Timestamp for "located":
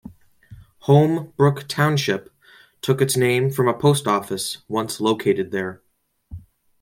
4.99-5.51